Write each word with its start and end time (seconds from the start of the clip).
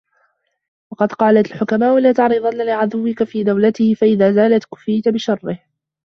وَقَدْ 0.91 1.11
قَالَتْ 1.13 1.51
الْحُكَمَاءُ 1.51 1.97
لَا 1.99 2.11
تَعْرِضَنَّ 2.11 2.65
لِعَدُوِّك 2.65 3.23
فِي 3.23 3.43
دَوْلَتِهِ 3.43 3.93
فَإِذَا 3.93 4.31
زَالَتْ 4.31 4.65
كُفِيَتْ 4.65 5.15
شَرَّهُ 5.15 5.59